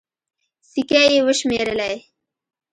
[0.71, 1.93] سيکې يې وشمېرلې.